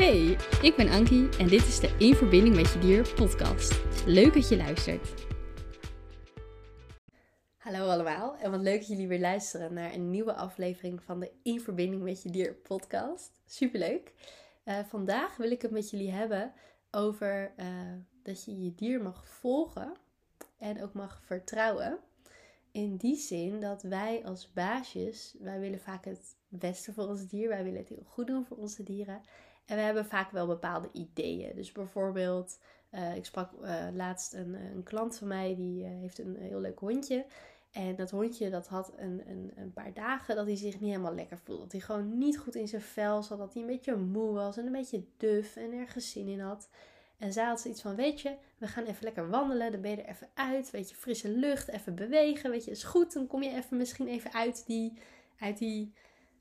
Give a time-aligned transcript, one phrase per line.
[0.00, 3.80] Hey, ik ben Ankie en dit is de In Verbinding met Je Dier podcast.
[4.06, 5.14] Leuk dat je luistert.
[7.56, 11.30] Hallo allemaal en wat leuk dat jullie weer luisteren naar een nieuwe aflevering van de
[11.42, 13.40] In Verbinding met Je Dier podcast.
[13.46, 14.12] Superleuk.
[14.64, 16.52] Uh, vandaag wil ik het met jullie hebben
[16.90, 17.66] over uh,
[18.22, 19.92] dat je je dier mag volgen
[20.58, 21.98] en ook mag vertrouwen.
[22.72, 27.48] In die zin dat wij als baasjes, wij willen vaak het beste voor ons dier.
[27.48, 29.22] Wij willen het heel goed doen voor onze dieren.
[29.70, 31.54] En we hebben vaak wel bepaalde ideeën.
[31.54, 32.58] Dus bijvoorbeeld,
[32.94, 36.78] uh, ik sprak uh, laatst een, een, klant van mij, die heeft een heel leuk
[36.78, 37.24] hondje.
[37.70, 41.14] En dat hondje dat had een, een, een, paar dagen dat hij zich niet helemaal
[41.14, 41.62] lekker voelde.
[41.62, 43.38] Dat hij gewoon niet goed in zijn vel zat.
[43.38, 46.68] Dat hij een beetje moe was en een beetje duf en ergens zin in had.
[47.18, 49.72] En zij had zoiets van, weet je, we gaan even lekker wandelen.
[49.72, 50.70] Dan ben je er even uit.
[50.70, 52.50] Weet je, frisse lucht, even bewegen.
[52.50, 53.12] Weet je, is goed.
[53.12, 54.98] Dan kom je even misschien even uit die,
[55.38, 55.92] uit die,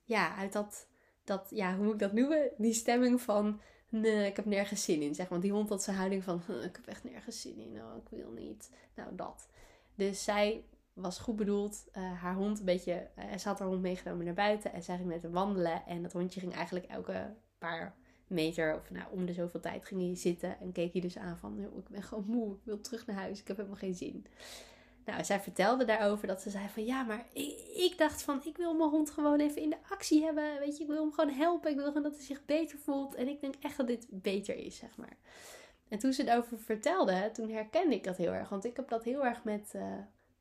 [0.04, 0.88] ja, uit dat,
[1.30, 2.50] dat, ja, hoe moet ik dat noemen?
[2.58, 3.60] Die stemming van,
[4.04, 5.16] ik heb nergens zin in.
[5.16, 7.82] Zeg, want die hond had zijn houding van, ik heb echt nergens zin in.
[7.82, 8.72] Oh, ik wil niet.
[8.96, 9.48] Nou, dat.
[9.96, 10.64] Dus zij
[10.94, 11.86] was goed bedoeld.
[11.98, 14.74] Uh, haar hond een beetje, uh, ze had haar hond meegenomen naar buiten.
[14.74, 15.86] En zij ging met hem wandelen.
[15.86, 17.96] En dat hondje ging eigenlijk elke paar
[18.28, 21.38] meter of nou, om de zoveel tijd ging hij zitten en keek hij dus aan
[21.38, 24.26] van, ik ben gewoon moe, ik wil terug naar huis, ik heb helemaal geen zin.
[25.10, 28.58] Nou, zij vertelde daarover dat ze zei van, ja, maar ik, ik, dacht van, ik
[28.58, 31.34] wil mijn hond gewoon even in de actie hebben, weet je, ik wil hem gewoon
[31.34, 34.08] helpen, ik wil gewoon dat hij zich beter voelt en ik denk echt dat dit
[34.10, 35.18] beter is, zeg maar.
[35.88, 39.04] En toen ze erover vertelde, toen herkende ik dat heel erg, want ik heb dat
[39.04, 39.82] heel erg met, uh,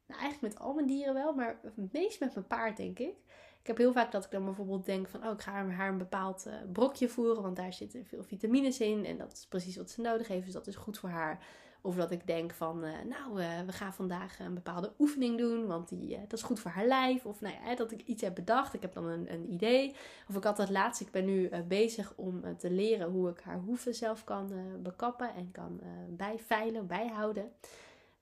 [0.07, 3.15] nou eigenlijk met al mijn dieren wel, maar het meest met mijn paard, denk ik.
[3.61, 5.99] Ik heb heel vaak dat ik dan bijvoorbeeld denk van, oh, ik ga haar een
[5.99, 9.91] bepaald uh, brokje voeren, want daar zitten veel vitamines in en dat is precies wat
[9.91, 11.47] ze nodig heeft, dus dat is goed voor haar.
[11.81, 15.67] Of dat ik denk van, uh, nou, uh, we gaan vandaag een bepaalde oefening doen,
[15.67, 17.27] want die, dat is goed voor haar lijf.
[17.27, 19.95] Of nou ja, dat ik iets heb bedacht, ik heb dan een, een idee.
[20.29, 23.59] Of ik had het laatst, ik ben nu bezig om te leren hoe ik haar
[23.59, 27.53] hoeven zelf kan bekappen en kan bijveilen, bijhouden.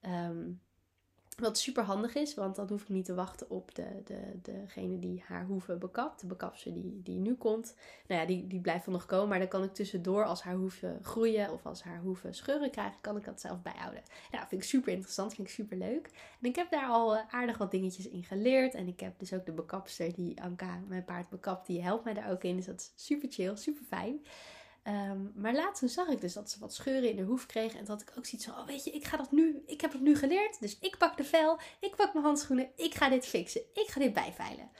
[0.02, 0.60] Um,
[1.36, 4.98] wat super handig is, want dan hoef ik niet te wachten op de, de, degene
[4.98, 6.20] die haar hoeven bekapt.
[6.20, 7.74] De bekapster die, die nu komt.
[8.06, 9.28] Nou ja, die, die blijft wel nog komen.
[9.28, 13.00] Maar dan kan ik tussendoor, als haar hoeven groeien of als haar hoeven scheuren krijgen,
[13.00, 14.02] kan ik dat zelf bijhouden.
[14.30, 16.10] Nou, vind ik super interessant, vind ik super leuk.
[16.40, 18.74] En ik heb daar al aardig wat dingetjes in geleerd.
[18.74, 21.66] En ik heb dus ook de bekapster die Anka, mijn paard, bekapt.
[21.66, 22.56] Die helpt mij daar ook in.
[22.56, 24.20] Dus dat is super chill, super fijn.
[24.88, 27.78] Um, maar laatst zag ik dus dat ze wat scheuren in de hoef kregen.
[27.78, 29.92] En dat ik ook zoiets van, oh weet je, ik ga dat nu, ik heb
[29.92, 30.60] het nu geleerd.
[30.60, 33.60] Dus ik pak de vel, ik pak mijn handschoenen, ik ga dit fixen.
[33.72, 34.70] Ik ga dit bijveilen.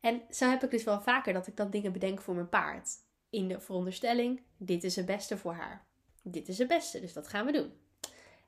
[0.00, 2.88] En zo heb ik dus wel vaker dat ik dat dingen bedenk voor mijn paard.
[3.30, 5.86] In de veronderstelling, dit is het beste voor haar.
[6.22, 7.72] Dit is het beste, dus dat gaan we doen.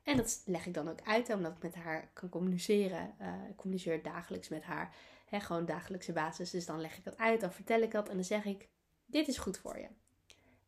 [0.03, 3.15] En dat leg ik dan ook uit, omdat ik met haar kan communiceren.
[3.21, 4.95] Uh, ik communiceer dagelijks met haar,
[5.31, 6.49] gewoon dagelijkse basis.
[6.49, 8.69] Dus dan leg ik dat uit, dan vertel ik dat en dan zeg ik,
[9.05, 9.87] dit is goed voor je.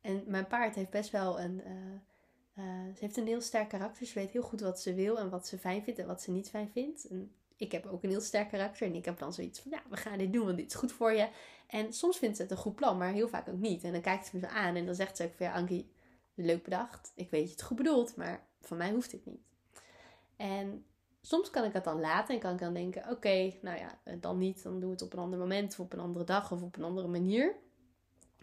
[0.02, 1.62] En mijn paard heeft best wel een.
[1.66, 4.06] Uh, uh, ze heeft een heel sterk karakter.
[4.06, 6.32] Ze weet heel goed wat ze wil en wat ze fijn vindt en wat ze
[6.32, 7.08] niet fijn vindt.
[7.08, 8.88] En ik heb ook een heel sterk karakter.
[8.88, 10.92] En ik heb dan zoiets van: ja, we gaan dit doen, want dit is goed
[10.92, 11.30] voor je.
[11.68, 13.84] En soms vindt ze het een goed plan, maar heel vaak ook niet.
[13.84, 15.92] En dan kijkt ze me zo aan en dan zegt ze ook van: ja, Ankie,
[16.34, 17.12] leuk bedacht.
[17.16, 19.42] Ik weet je het goed bedoelt, maar van mij hoeft dit niet.
[20.36, 20.86] En
[21.22, 24.38] soms kan ik het dan laten en kan ik dan denken: oké, nou ja, dan
[24.38, 24.64] niet.
[24.64, 26.78] Dan doen we het op een ander moment of op een andere dag of op
[26.78, 27.56] een andere manier.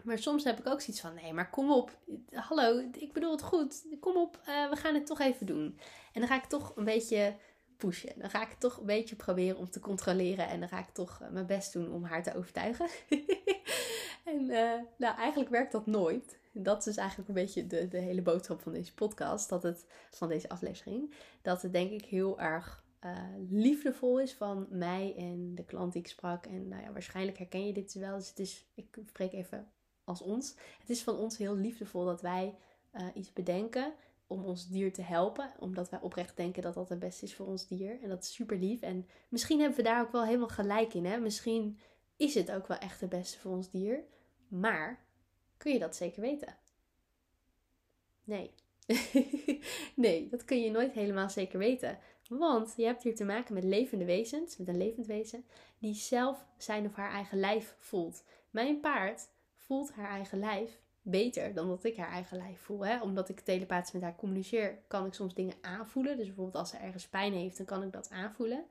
[0.03, 1.97] Maar soms heb ik ook zoiets van: nee, maar kom op.
[2.31, 3.85] Hallo, ik bedoel het goed.
[3.99, 5.79] Kom op, uh, we gaan het toch even doen.
[6.13, 7.35] En dan ga ik toch een beetje
[7.77, 8.13] pushen.
[8.19, 10.47] Dan ga ik toch een beetje proberen om te controleren.
[10.47, 12.87] En dan ga ik toch uh, mijn best doen om haar te overtuigen.
[14.25, 16.39] en uh, nou, eigenlijk werkt dat nooit.
[16.53, 19.49] Dat is dus eigenlijk een beetje de, de hele boodschap van deze podcast.
[19.49, 21.13] Dat het, van deze aflevering.
[21.41, 22.87] Dat het denk ik heel erg
[23.49, 26.45] liefdevol is van mij en de klant die ik sprak.
[26.45, 28.17] En nou ja, waarschijnlijk herken je dit wel.
[28.17, 29.71] Dus het is, ik spreek even
[30.09, 30.55] als ons.
[30.79, 32.55] Het is van ons heel liefdevol dat wij
[32.93, 33.93] uh, iets bedenken
[34.27, 35.51] om ons dier te helpen.
[35.59, 38.01] Omdat wij oprecht denken dat dat het beste is voor ons dier.
[38.01, 38.81] En dat is super lief.
[38.81, 41.05] En misschien hebben we daar ook wel helemaal gelijk in.
[41.05, 41.17] Hè?
[41.17, 41.79] Misschien
[42.17, 44.03] is het ook wel echt het beste voor ons dier.
[44.47, 45.05] Maar
[45.57, 46.57] kun je dat zeker weten?
[48.23, 48.51] Nee.
[49.95, 51.99] nee, dat kun je nooit helemaal zeker weten.
[52.29, 55.45] Want je hebt hier te maken met levende wezens, met een levend wezen,
[55.79, 58.23] die zelf zijn of haar eigen lijf voelt.
[58.49, 59.27] Mijn paard
[59.69, 62.85] voelt haar eigen lijf beter dan dat ik haar eigen lijf voel.
[62.85, 63.01] Hè?
[63.01, 66.17] Omdat ik telepathisch met haar communiceer, kan ik soms dingen aanvoelen.
[66.17, 68.65] Dus bijvoorbeeld als ze ergens pijn heeft, dan kan ik dat aanvoelen.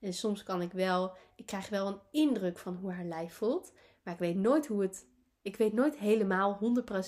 [0.00, 3.72] En soms kan ik wel, ik krijg wel een indruk van hoe haar lijf voelt.
[4.02, 5.06] Maar ik weet nooit hoe het,
[5.42, 6.58] ik weet nooit helemaal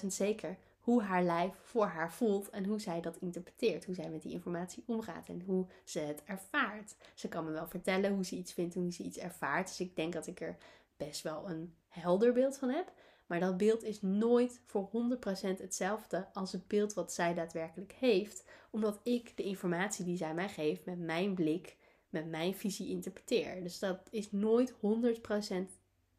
[0.02, 3.84] 100% zeker hoe haar lijf voor haar voelt en hoe zij dat interpreteert.
[3.84, 6.96] Hoe zij met die informatie omgaat en hoe ze het ervaart.
[7.14, 9.68] Ze kan me wel vertellen hoe ze iets vindt, hoe ze iets ervaart.
[9.68, 10.56] Dus ik denk dat ik er
[10.96, 12.92] best wel een helder beeld van heb.
[13.26, 18.44] Maar dat beeld is nooit voor 100% hetzelfde als het beeld wat zij daadwerkelijk heeft,
[18.70, 21.76] omdat ik de informatie die zij mij geeft met mijn blik,
[22.08, 23.62] met mijn visie interpreteer.
[23.62, 24.76] Dus dat is nooit 100%.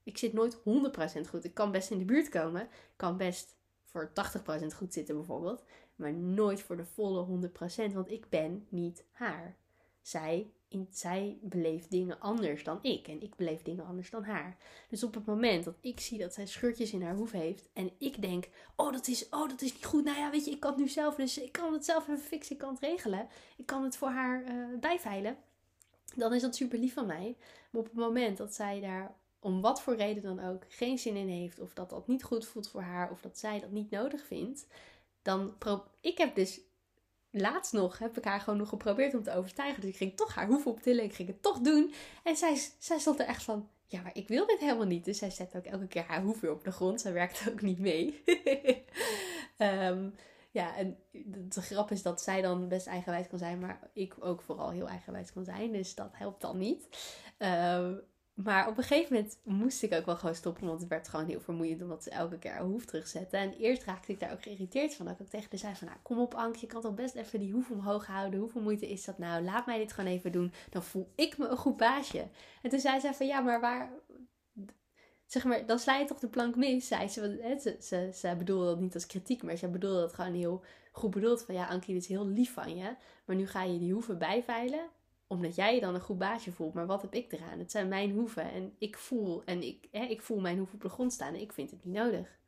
[0.04, 0.62] Ik zit nooit 100%
[1.30, 1.44] goed.
[1.44, 2.68] Ik kan best in de buurt komen.
[2.96, 5.64] Kan best voor 80% goed zitten bijvoorbeeld.
[5.96, 7.50] Maar nooit voor de volle
[7.90, 7.94] 100%.
[7.94, 9.58] Want ik ben niet haar.
[10.02, 13.08] Zij, in, zij beleeft dingen anders dan ik.
[13.08, 14.58] En ik beleef dingen anders dan haar.
[14.90, 17.70] Dus op het moment dat ik zie dat zij scheurtjes in haar hoef heeft.
[17.74, 20.04] En ik denk, oh dat is, oh, dat is niet goed.
[20.04, 21.16] Nou ja, weet je, ik kan het nu zelf.
[21.16, 22.56] Dus ik kan het zelf even fixen.
[22.56, 23.28] Ik kan het regelen.
[23.58, 25.38] Ik kan het voor haar uh, bijveilen.
[26.16, 27.38] Dan is dat super lief van mij.
[27.72, 31.16] Maar op het moment dat zij daar om wat voor reden dan ook geen zin
[31.16, 33.90] in heeft, of dat dat niet goed voelt voor haar, of dat zij dat niet
[33.90, 34.68] nodig vindt,
[35.22, 35.54] dan
[36.02, 36.60] ik heb dus
[37.40, 39.82] laatst nog heb ik haar gewoon nog geprobeerd om te overtuigen.
[39.82, 41.94] Dus ik ging toch haar hoef optillen, ik ging het toch doen.
[42.24, 45.06] En zij, zij stond er echt van, ja, maar ik wil dit helemaal niet.
[45.06, 47.02] Dus zij zette ook elke keer haar hoef weer op de grond.
[47.02, 48.24] Zij werkte ook niet mee.
[49.58, 50.16] um,
[50.60, 50.98] ja, en
[51.50, 54.88] de grap is dat zij dan best eigenwijs kan zijn, maar ik ook vooral heel
[54.88, 55.72] eigenwijs kan zijn.
[55.72, 56.88] Dus dat helpt dan niet.
[57.38, 58.02] Um,
[58.44, 61.26] maar op een gegeven moment moest ik ook wel gewoon stoppen, want het werd gewoon
[61.26, 63.40] heel vermoeiend omdat ze elke keer haar hoef terugzetten.
[63.40, 65.06] En eerst raakte ik daar ook geïrriteerd van.
[65.06, 67.40] Dat ik tegen haar zei van, nou kom op Ank, je kan toch best even
[67.40, 68.40] die hoef omhoog houden.
[68.40, 69.44] Hoeveel moeite is dat nou?
[69.44, 70.54] Laat mij dit gewoon even doen.
[70.70, 72.28] Dan voel ik me een goed baasje.
[72.62, 73.90] En toen zei ze van, ja, maar waar...
[75.26, 77.58] Zeg maar, dan sla je toch de plank mis, zei ze.
[77.62, 81.12] Ze, ze, ze bedoelde dat niet als kritiek, maar ze bedoelde dat gewoon heel goed
[81.12, 81.44] bedoeld.
[81.44, 82.96] Van ja, Ankie, dit is heel lief van je.
[83.26, 84.90] Maar nu ga je die hoeven bijveilen
[85.28, 86.74] omdat jij je dan een goed baasje voelt.
[86.74, 87.60] Maar wat heb ik eraan?
[87.60, 88.52] Het zijn mijn hoeven.
[88.52, 91.34] En ik voel, en ik, hè, ik voel mijn hoeven op de grond staan.
[91.34, 92.40] En ik vind het niet nodig.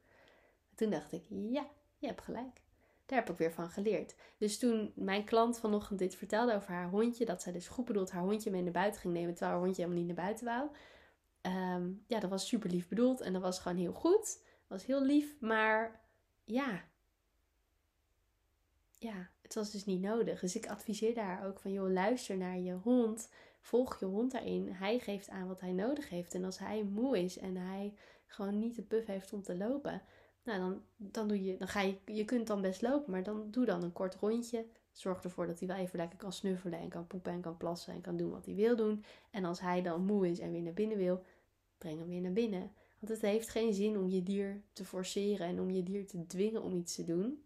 [0.75, 1.67] toen dacht ik, ja,
[1.97, 2.61] je hebt gelijk.
[3.05, 4.15] Daar heb ik weer van geleerd.
[4.37, 7.25] Dus toen mijn klant vanochtend dit vertelde over haar hondje.
[7.25, 9.31] Dat zij dus goed bedoeld haar hondje mee naar buiten ging nemen.
[9.33, 10.69] Terwijl haar hondje helemaal niet naar buiten wou.
[11.41, 13.21] Ehm, ja, dat was super lief bedoeld.
[13.21, 14.43] En dat was gewoon heel goed.
[14.43, 15.39] Dat was heel lief.
[15.39, 16.01] Maar
[16.43, 16.83] ja.
[18.93, 20.39] Ja, het was dus niet nodig.
[20.39, 23.29] Dus ik adviseer daar ook van, joh, luister naar je hond.
[23.59, 24.67] Volg je hond daarin.
[24.71, 26.33] Hij geeft aan wat hij nodig heeft.
[26.33, 27.93] En als hij moe is en hij
[28.25, 30.01] gewoon niet de puff heeft om te lopen,
[30.43, 33.51] nou dan, dan doe je, dan ga je, je kunt dan best lopen, maar dan
[33.51, 34.65] doe dan een kort rondje.
[34.91, 37.93] Zorg ervoor dat hij wel even lekker kan snuffelen en kan poepen en kan plassen
[37.93, 39.03] en kan doen wat hij wil doen.
[39.31, 41.23] En als hij dan moe is en weer naar binnen wil,
[41.77, 42.71] breng hem weer naar binnen.
[42.99, 46.25] Want het heeft geen zin om je dier te forceren en om je dier te
[46.25, 47.43] dwingen om iets te doen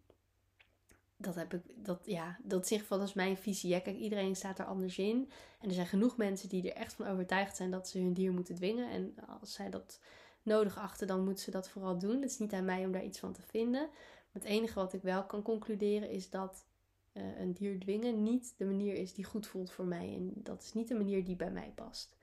[1.23, 3.69] dat heb ik, dat, ja, dat zich van mijn visie.
[3.69, 5.29] Ja, kijk, iedereen staat er anders in.
[5.59, 8.31] En er zijn genoeg mensen die er echt van overtuigd zijn dat ze hun dier
[8.31, 8.89] moeten dwingen.
[8.89, 9.99] En als zij dat
[10.41, 12.21] nodig achten, dan moeten ze dat vooral doen.
[12.21, 13.89] Het is niet aan mij om daar iets van te vinden.
[14.31, 16.65] het enige wat ik wel kan concluderen is dat
[17.13, 20.13] uh, een dier dwingen niet de manier is die goed voelt voor mij.
[20.15, 22.15] En dat is niet de manier die bij mij past.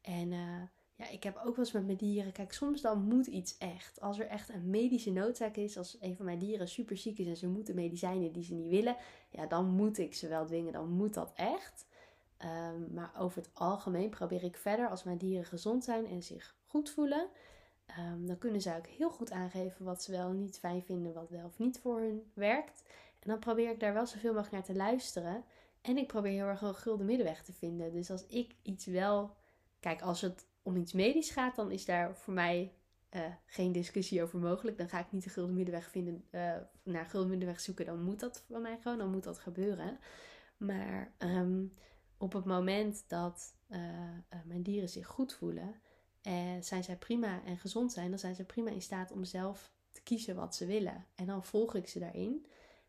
[0.00, 0.62] En uh,
[0.96, 2.32] ja, ik heb ook wel eens met mijn dieren.
[2.32, 4.00] Kijk, soms dan moet iets echt.
[4.00, 7.26] Als er echt een medische noodzaak is, als een van mijn dieren super ziek is
[7.26, 8.96] en ze moeten medicijnen die ze niet willen,
[9.30, 10.72] ja, dan moet ik ze wel dwingen.
[10.72, 11.86] Dan moet dat echt.
[12.36, 16.56] Ehm, maar over het algemeen probeer ik verder als mijn dieren gezond zijn en zich
[16.66, 17.28] goed voelen.
[17.98, 21.30] Um, dan kunnen ze ook heel goed aangeven wat ze wel niet fijn vinden, wat
[21.30, 22.82] wel of niet voor hun werkt.
[23.18, 25.44] En dan probeer ik daar wel zoveel mogelijk naar te luisteren.
[25.80, 27.92] En ik probeer heel erg een gulden middenweg te vinden.
[27.92, 29.36] Dus als ik iets wel.
[29.80, 32.72] Kijk, als het om iets medisch gaat, dan is daar voor mij
[33.10, 34.78] uh, geen discussie over mogelijk.
[34.78, 37.86] Dan ga ik niet de gulden middenweg vinden, uh, naar gulden middenweg zoeken.
[37.86, 39.98] Dan moet dat van mij gewoon, dan moet dat gebeuren.
[40.56, 41.74] Maar um,
[42.16, 43.78] op het moment dat uh,
[44.44, 45.74] mijn dieren zich goed voelen,
[46.60, 50.02] zijn zij prima en gezond zijn, dan zijn ze prima in staat om zelf te
[50.02, 51.06] kiezen wat ze willen.
[51.14, 52.46] En dan volg ik ze daarin.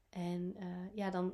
[0.09, 0.55] En
[0.93, 1.33] ja, dan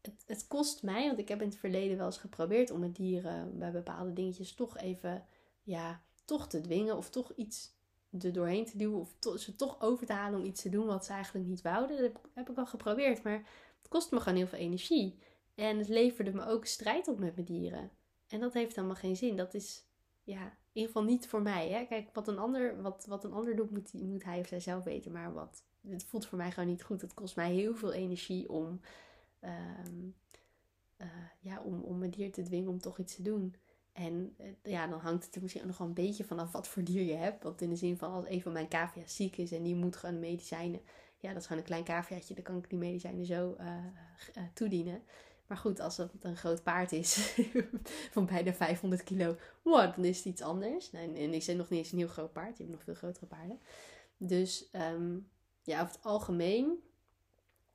[0.00, 2.92] het, het, kost mij, want ik heb in het verleden wel eens geprobeerd om mijn
[2.92, 5.26] dieren bij bepaalde dingetjes toch even
[5.62, 7.78] ja, toch te dwingen of toch iets
[8.18, 11.04] er doorheen te duwen of ze toch over te halen om iets te doen wat
[11.04, 12.02] ze eigenlijk niet wouden.
[12.02, 13.46] Dat heb, ik wel geprobeerd, maar
[13.78, 15.18] het kost me gewoon heel veel energie.
[15.54, 17.90] En het leverde me ook strijd op met mijn dieren.
[18.28, 19.36] En dat heeft helemaal geen zin.
[19.36, 19.84] Dat is
[20.22, 21.68] ja, in ieder geval niet voor mij.
[21.68, 21.84] Hè?
[21.84, 24.84] Kijk, wat een ander, wat, wat een ander doet, moet, moet hij of zij zelf
[24.84, 25.12] weten.
[25.12, 27.00] Maar wat, het voelt voor mij gewoon niet goed.
[27.00, 28.80] Het kost mij heel veel energie om,
[29.40, 29.50] uh,
[31.40, 33.54] ja, om, om mijn dier te dwingen om toch iets te doen.
[33.92, 36.68] En eh, ja, dan hangt het er misschien ook nog wel een beetje vanaf wat
[36.68, 37.42] voor dier je hebt.
[37.42, 39.96] Want in de zin van als een van mijn cavia's ziek is en die moet
[39.96, 40.80] gewoon medicijnen.
[41.18, 42.34] Ja, dat is gewoon een klein caviaatje.
[42.34, 43.66] Dan kan ik die medicijnen zo uh,
[44.36, 45.02] uh, toedienen.
[45.46, 47.36] Maar goed, als het een groot paard is
[48.12, 50.90] van bijna 500 kilo, wow, dan is het iets anders.
[50.90, 52.56] En, en ik zeg nog niet eens een heel groot paard.
[52.56, 53.60] Je hebt nog veel grotere paarden.
[54.16, 55.28] Dus um,
[55.62, 56.78] ja, over het algemeen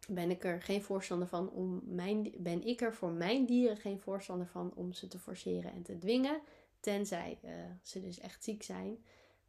[0.07, 3.99] ben ik er geen voorstander van om mijn, ben ik er voor mijn dieren geen
[3.99, 6.41] voorstander van om ze te forceren en te dwingen.
[6.79, 8.97] Tenzij uh, ze dus echt ziek zijn.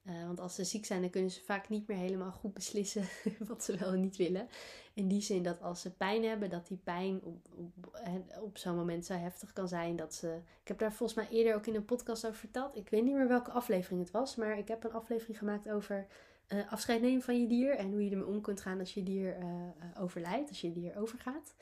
[0.07, 3.05] Uh, want als ze ziek zijn, dan kunnen ze vaak niet meer helemaal goed beslissen
[3.49, 4.49] wat ze wel en niet willen.
[4.95, 8.01] In die zin dat als ze pijn hebben, dat die pijn op, op,
[8.41, 10.41] op zo'n moment zo heftig kan zijn dat ze.
[10.63, 12.77] Ik heb daar volgens mij eerder ook in een podcast over verteld.
[12.77, 16.07] Ik weet niet meer welke aflevering het was, maar ik heb een aflevering gemaakt over
[16.49, 19.03] uh, afscheid nemen van je dier en hoe je ermee om kunt gaan als je
[19.03, 21.55] dier uh, overlijdt, als je dier overgaat.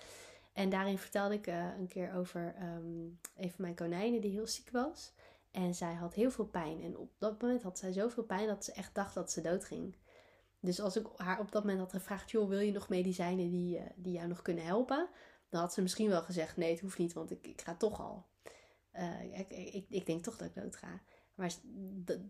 [0.53, 4.71] En daarin vertelde ik een keer over um, een van mijn konijnen die heel ziek
[4.71, 5.13] was.
[5.51, 6.83] En zij had heel veel pijn.
[6.83, 9.97] En op dat moment had zij zoveel pijn dat ze echt dacht dat ze doodging.
[10.61, 13.81] Dus als ik haar op dat moment had gevraagd: joh, wil je nog medicijnen die,
[13.95, 15.09] die jou nog kunnen helpen?
[15.49, 18.01] Dan had ze misschien wel gezegd: nee, het hoeft niet, want ik, ik ga toch
[18.01, 18.27] al.
[19.33, 21.01] Ik, ik, ik denk toch dat ik dood ga.
[21.35, 21.55] Maar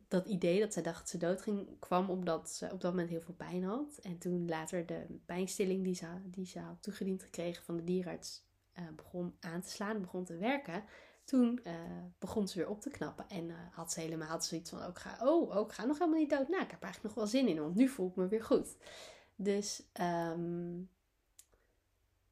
[0.08, 3.20] dat, idee dat zij dacht dat ze doodging, kwam omdat ze op dat moment heel
[3.20, 3.98] veel pijn had.
[4.02, 8.44] En toen later de pijnstilling die ze, die ze had toegediend gekregen van de dierenarts
[8.78, 10.84] uh, begon aan te slaan, begon te werken
[11.24, 11.72] toen uh,
[12.18, 13.28] begon ze weer op te knappen.
[13.28, 16.30] En uh, had ze helemaal zoiets van: ook ga, oh, ook ga nog helemaal niet
[16.30, 16.48] dood.
[16.48, 18.76] Nou, ik heb eigenlijk nog wel zin in, want nu voel ik me weer goed.
[19.36, 20.90] Dus, um,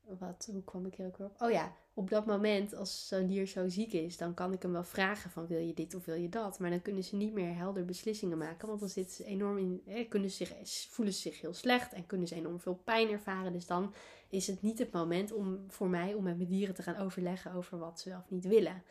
[0.01, 1.43] wat, hoe kwam ik hier ook weer op?
[1.43, 4.73] Oh ja, op dat moment, als zo'n dier zo ziek is, dan kan ik hem
[4.73, 6.59] wel vragen: van wil je dit of wil je dat?
[6.59, 9.83] Maar dan kunnen ze niet meer helder beslissingen maken, want dan zitten ze enorm in,
[9.87, 10.55] eh, kunnen zich,
[10.91, 13.53] voelen ze zich heel slecht en kunnen ze enorm veel pijn ervaren.
[13.53, 13.95] Dus dan
[14.29, 17.53] is het niet het moment om voor mij om met mijn dieren te gaan overleggen
[17.53, 18.83] over wat ze wel of niet willen.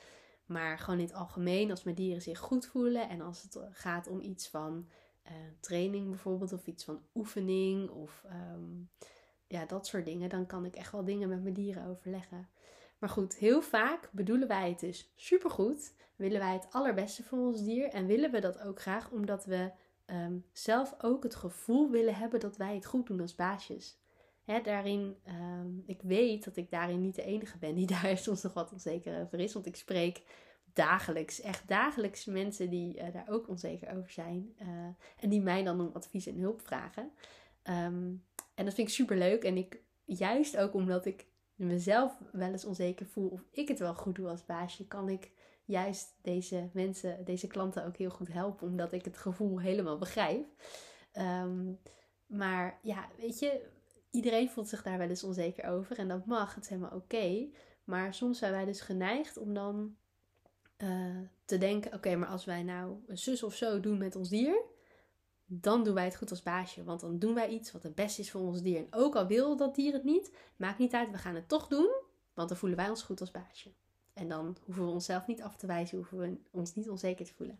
[0.45, 4.07] Maar gewoon in het algemeen, als mijn dieren zich goed voelen en als het gaat
[4.07, 4.87] om iets van
[5.25, 8.89] uh, training bijvoorbeeld, of iets van oefening of um,
[9.47, 12.49] ja, dat soort dingen, dan kan ik echt wel dingen met mijn dieren overleggen.
[13.01, 15.93] Maar goed, heel vaak bedoelen wij het dus supergoed.
[16.15, 19.71] Willen wij het allerbeste voor ons dier en willen we dat ook graag omdat we
[20.05, 24.01] um, zelf ook het gevoel willen hebben dat wij het goed doen als baasjes
[24.59, 28.53] daarin, um, ik weet dat ik daarin niet de enige ben die daar soms nog
[28.53, 29.53] wat onzeker over is.
[29.53, 30.21] Want ik spreek
[30.73, 34.55] dagelijks, echt dagelijks mensen die uh, daar ook onzeker over zijn.
[34.61, 34.67] Uh,
[35.19, 37.11] en die mij dan om advies en hulp vragen.
[37.63, 39.43] Um, en dat vind ik super leuk.
[39.43, 41.25] En ik, juist ook omdat ik
[41.65, 45.31] mezelf wel eens onzeker voel of ik het wel goed doe als baasje, kan ik
[45.65, 48.67] juist deze mensen, deze klanten ook heel goed helpen.
[48.67, 50.45] Omdat ik het gevoel helemaal begrijp.
[51.13, 51.79] Um,
[52.25, 53.65] maar ja, weet je,
[54.11, 57.49] iedereen voelt zich daar wel eens onzeker over en dat mag, het is helemaal oké.
[57.83, 59.95] Maar soms zijn wij dus geneigd om dan
[60.77, 64.29] uh, te denken: oké, maar als wij nou een zus of zo doen met ons
[64.29, 64.61] dier,
[65.53, 66.83] dan doen wij het goed als baasje.
[66.83, 68.77] Want dan doen wij iets wat het beste is voor ons dier.
[68.77, 71.67] En ook al wil dat dier het niet, maakt niet uit, we gaan het toch
[71.67, 71.89] doen,
[72.33, 73.71] want dan voelen wij ons goed als baasje.
[74.13, 77.33] En dan hoeven we onszelf niet af te wijzen, hoeven we ons niet onzeker te
[77.33, 77.59] voelen.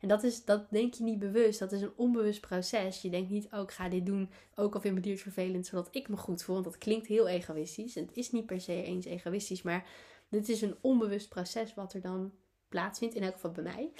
[0.00, 1.58] En dat, is, dat denk je niet bewust.
[1.58, 3.02] Dat is een onbewust proces.
[3.02, 5.88] Je denkt niet, oh, ik ga dit doen, ook al vind mijn dier vervelend, zodat
[5.90, 6.54] ik me goed voel.
[6.54, 7.96] Want dat klinkt heel egoïstisch.
[7.96, 9.86] En het is niet per se eens egoïstisch, maar
[10.28, 12.32] dit is een onbewust proces wat er dan
[12.72, 13.14] plaatsvindt.
[13.14, 13.92] In elk geval bij mij.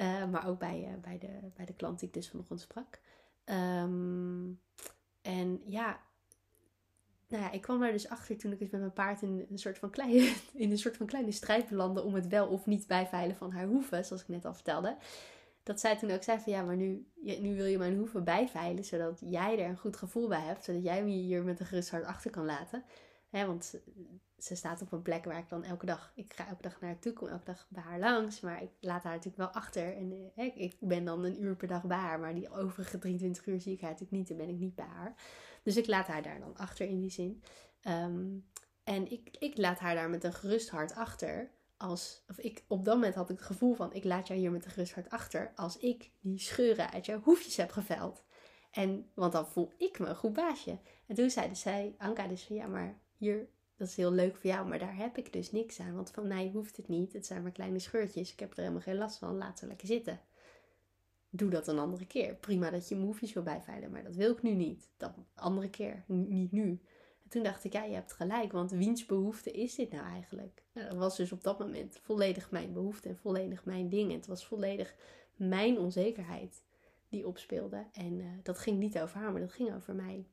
[0.00, 3.00] Uh, maar ook bij, uh, bij, de, bij de klant die ik dus vanochtend sprak.
[3.44, 4.60] Um,
[5.22, 6.00] en ja,
[7.28, 9.58] nou ja, ik kwam daar dus achter toen ik het met mijn paard in een
[9.58, 12.86] soort van kleine, in een soort van kleine strijd belandde om het wel of niet
[12.86, 14.96] bijveilen van haar hoeven, zoals ik net al vertelde
[15.68, 17.06] dat zij toen ook zei van ja, maar nu,
[17.40, 20.82] nu wil je mijn hoeven bijveilen, zodat jij er een goed gevoel bij hebt, zodat
[20.82, 22.84] jij me hier met een gerust hart achter kan laten.
[23.28, 23.74] He, want
[24.38, 26.90] ze staat op een plek waar ik dan elke dag, ik ga elke dag naar
[26.90, 29.96] haar toe, kom elke dag bij haar langs, maar ik laat haar natuurlijk wel achter.
[29.96, 33.46] En he, ik ben dan een uur per dag bij haar, maar die overige 23
[33.46, 35.14] uur zie ik haar natuurlijk niet en ben ik niet bij haar.
[35.62, 37.42] Dus ik laat haar daar dan achter in die zin.
[37.88, 38.46] Um,
[38.84, 42.84] en ik, ik laat haar daar met een gerust hart achter als, of ik, op
[42.84, 45.10] dat moment had ik het gevoel van, ik laat jou hier met een gerust hart
[45.10, 48.24] achter, als ik die scheuren uit jouw hoefjes heb geveld.
[48.70, 50.78] En, want dan voel ik me een goed baasje.
[51.06, 54.50] En toen zei zij, Anka dus van, ja, maar hier, dat is heel leuk voor
[54.50, 55.94] jou, maar daar heb ik dus niks aan.
[55.94, 58.80] Want van mij hoeft het niet, het zijn maar kleine scheurtjes, ik heb er helemaal
[58.80, 60.20] geen last van, laat ze lekker zitten.
[61.30, 62.34] Doe dat een andere keer.
[62.34, 64.90] Prima dat je hoefjes wil bijveilen, maar dat wil ik nu niet.
[64.96, 66.80] Dat andere keer, niet nu
[67.28, 70.62] toen dacht ik, ja, je hebt gelijk, want wiens behoefte is dit nou eigenlijk?
[70.72, 74.10] Nou, dat was dus op dat moment volledig mijn behoefte en volledig mijn ding.
[74.10, 74.94] En het was volledig
[75.36, 76.62] mijn onzekerheid
[77.08, 77.86] die opspeelde.
[77.92, 80.26] En uh, dat ging niet over haar, maar dat ging over mij.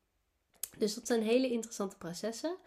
[0.77, 2.57] Dus dat zijn hele interessante processen.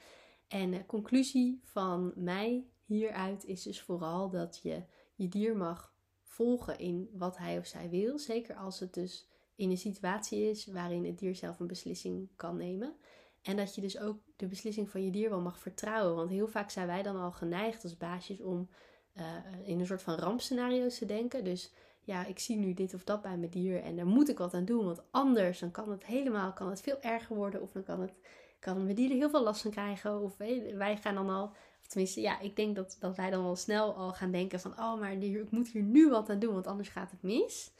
[0.48, 4.82] En de conclusie van mij hieruit is dus vooral dat je
[5.14, 8.18] je dier mag volgen in wat hij of zij wil.
[8.18, 12.56] Zeker als het dus in een situatie is waarin het dier zelf een beslissing kan
[12.56, 12.96] nemen.
[13.42, 16.16] En dat je dus ook de beslissing van je dier wel mag vertrouwen.
[16.16, 18.68] Want heel vaak zijn wij dan al geneigd als baasjes om
[19.14, 19.24] uh,
[19.64, 21.44] in een soort van rampscenario's te denken.
[21.44, 21.72] Dus
[22.08, 24.54] ja, ik zie nu dit of dat bij mijn dier en daar moet ik wat
[24.54, 24.84] aan doen.
[24.84, 27.62] Want anders dan kan het helemaal kan het veel erger worden.
[27.62, 28.12] Of dan kan, het,
[28.58, 30.20] kan mijn dier er heel veel last van krijgen.
[30.20, 30.36] Of
[30.76, 31.44] wij gaan dan al,
[31.80, 34.70] of tenminste, ja, ik denk dat, dat wij dan al snel al gaan denken van...
[34.70, 37.72] Oh, maar ik moet hier nu wat aan doen, want anders gaat het mis.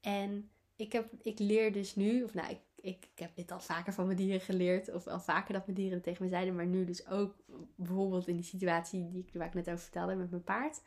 [0.00, 3.92] En ik, heb, ik leer dus nu, of nou, ik, ik, heb dit al vaker
[3.92, 6.84] van mijn dieren geleerd, of al vaker dat mijn dieren tegen me zeiden, maar nu
[6.84, 7.34] dus ook
[7.74, 10.82] bijvoorbeeld in die situatie die ik, waar ik net over vertelde met mijn paard.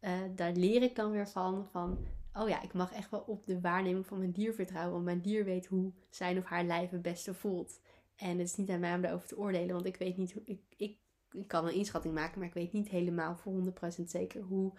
[0.00, 3.46] Uh, daar leer ik dan weer van, van, oh ja, ik mag echt wel op
[3.46, 6.90] de waarneming van mijn dier vertrouwen, want mijn dier weet hoe zijn of haar lijf
[6.90, 7.80] het beste voelt.
[8.16, 10.42] En het is niet aan mij om daarover te oordelen, want ik weet niet hoe,
[10.44, 10.98] ik, ik,
[11.30, 14.72] ik kan een inschatting maken, maar ik weet niet helemaal voor 100% zeker hoe,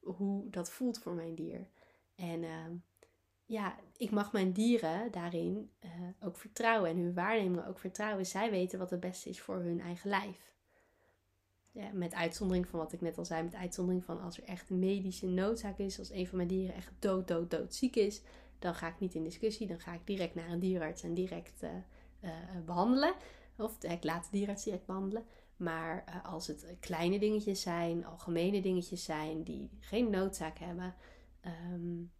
[0.00, 1.68] hoe dat voelt voor mijn dier.
[2.14, 2.66] En uh,
[3.44, 5.90] ja, ik mag mijn dieren daarin uh,
[6.20, 8.26] ook vertrouwen en hun waarnemingen ook vertrouwen.
[8.26, 10.56] Zij weten wat het beste is voor hun eigen lijf.
[11.70, 14.70] Ja, met uitzondering van wat ik net al zei, met uitzondering van als er echt
[14.70, 18.22] medische noodzaak is, als een van mijn dieren echt dood, dood, dood ziek is,
[18.58, 19.66] dan ga ik niet in discussie.
[19.66, 21.70] Dan ga ik direct naar een dierenarts en direct uh,
[22.24, 22.30] uh,
[22.66, 23.14] behandelen.
[23.56, 25.24] Of ik laat de dierenarts direct behandelen.
[25.56, 30.94] Maar als het kleine dingetjes zijn, algemene dingetjes zijn die geen noodzaak hebben,
[31.72, 32.10] um,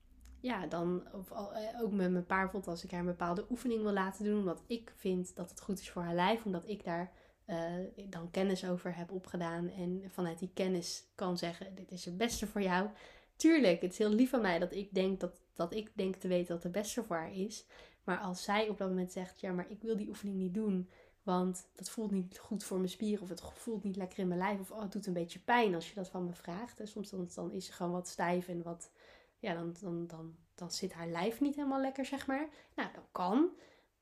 [0.40, 3.92] ja, dan of, eh, ook met mijn paard, als ik haar een bepaalde oefening wil
[3.92, 7.12] laten doen, omdat ik vind dat het goed is voor haar lijf, omdat ik daar
[7.50, 7.74] uh,
[8.08, 12.46] dan kennis over heb opgedaan en vanuit die kennis kan zeggen: dit is het beste
[12.46, 12.88] voor jou.
[13.36, 16.28] Tuurlijk, het is heel lief van mij dat ik denk dat, dat ik denk te
[16.28, 17.64] weten wat het beste voor haar is.
[18.04, 20.88] Maar als zij op dat moment zegt: ja, maar ik wil die oefening niet doen,
[21.22, 24.40] want dat voelt niet goed voor mijn spieren of het voelt niet lekker in mijn
[24.40, 26.80] lijf of oh, het doet een beetje pijn als je dat van me vraagt.
[26.80, 28.90] En soms dan is ze gewoon wat stijf en wat
[29.38, 32.48] ja, dan, dan, dan, dan zit haar lijf niet helemaal lekker, zeg maar.
[32.76, 33.50] Nou, dat kan.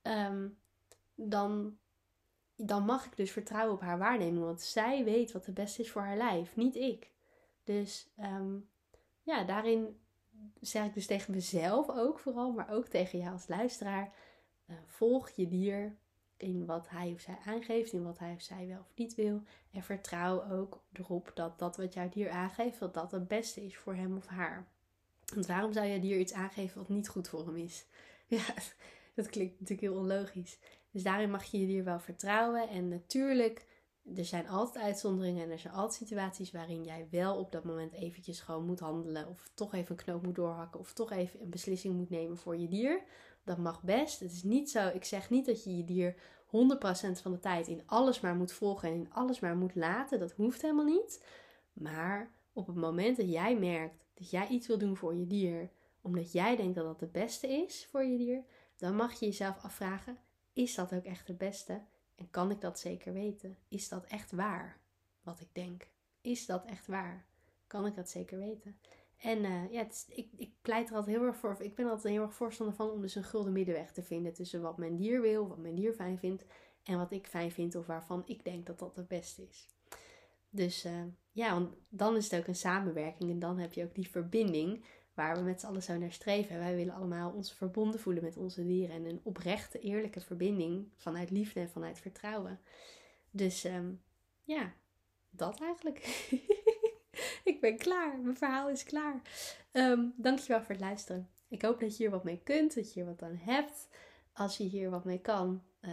[0.03, 0.49] Ehm,
[1.15, 1.79] dan,
[2.57, 4.45] dan mag ik dus vertrouwen op haar waarneming.
[4.45, 7.11] Want zij weet wat het beste is voor haar lijf, niet ik.
[7.65, 8.57] Dus ehm,
[9.23, 10.01] ja, daarin
[10.61, 14.13] zeg ik dus tegen mezelf ook vooral, maar ook tegen jou als luisteraar.
[14.67, 15.97] Uh, volg je dier
[16.37, 19.43] in wat hij of zij aangeeft, in wat hij of zij wel of niet wil.
[19.73, 23.77] En vertrouw ook erop dat dat wat jouw dier aangeeft, dat dat het beste is
[23.77, 24.67] voor hem of haar.
[25.35, 27.87] Want waarom zou je dier iets aangeven wat niet goed voor hem is?
[28.29, 28.45] Ja,
[29.15, 30.59] dat klinkt natuurlijk heel onlogisch.
[30.97, 32.69] Dus daarin mag je je dier wel vertrouwen.
[32.69, 33.67] En natuurlijk,
[34.15, 37.93] er zijn altijd uitzonderingen en er zijn altijd situaties waarin jij wel op dat moment
[37.93, 39.29] eventjes gewoon moet handelen.
[39.29, 40.81] Of toch even een knoop moet doorhakken.
[40.81, 43.03] Of toch even een beslissing moet nemen voor je dier.
[43.45, 44.21] Dat mag best.
[44.21, 46.19] Het is niet zo, ik zeg niet dat je je dier 100%
[47.23, 50.19] van de tijd in alles maar moet volgen en in alles maar moet laten.
[50.19, 51.25] Dat hoeft helemaal niet.
[51.73, 55.71] Maar op het moment dat jij merkt dat jij iets wil doen voor je dier,
[56.01, 58.45] omdat jij denkt dat dat het beste is voor je dier,
[58.77, 60.19] dan mag je jezelf afvragen:
[60.57, 61.83] is dat ook echt het beste?
[62.15, 63.59] En kan ik dat zeker weten?
[63.69, 64.81] Is dat echt waar
[65.23, 65.89] wat ik denk?
[66.21, 67.27] Is dat echt waar?
[67.67, 68.79] Kan ik dat zeker weten?
[69.17, 71.57] En uh, ja, ik, ik pleit er altijd heel erg voor.
[71.59, 74.63] Ik ben altijd heel erg voorstander van om dus een gulden middenweg te vinden tussen
[74.63, 76.45] wat mijn dier wil, wat mijn dier fijn vindt
[76.83, 79.69] en wat ik fijn vind of waarvan ik denk dat dat het beste is.
[80.51, 83.95] Dus uh, ja, want dan is het ook een samenwerking en dan heb je ook
[83.95, 84.85] die verbinding
[85.17, 86.59] waar we met z'n allen zo naar streven.
[86.59, 91.31] Wij willen allemaal ons verbonden voelen met onze dieren en een oprechte, eerlijke verbinding vanuit
[91.31, 92.61] liefde en vanuit vertrouwen.
[93.31, 94.03] Dus um,
[94.43, 94.73] ja,
[95.31, 95.99] dat eigenlijk.
[97.51, 98.19] ik ben klaar.
[98.19, 99.21] Mijn verhaal is klaar.
[99.73, 101.29] Um, dankjewel voor het luisteren.
[101.49, 103.89] Ik hoop dat je hier wat mee kunt, dat je hier wat aan hebt.
[104.33, 105.93] Als je hier wat mee kan, uh,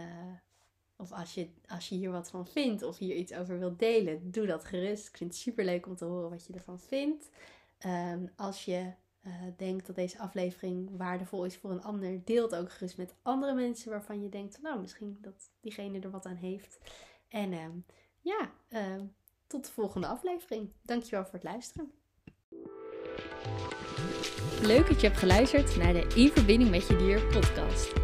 [0.96, 4.30] of als je, als je hier wat van vindt of hier iets over wilt delen,
[4.30, 5.08] doe dat gerust.
[5.08, 7.30] Ik vind het super leuk om te horen wat je ervan vindt.
[7.86, 8.92] Um, als je
[9.26, 13.14] uh, denkt dat deze aflevering waardevol is voor een ander, deel het ook gerust met
[13.22, 16.78] andere mensen waarvan je denkt, nou misschien dat diegene er wat aan heeft.
[17.28, 17.84] En um,
[18.20, 19.02] ja, uh,
[19.46, 20.72] tot de volgende aflevering.
[20.82, 21.92] Dankjewel voor het luisteren.
[24.62, 28.03] Leuk dat je hebt geluisterd naar de In Verbinding met Je Dier podcast.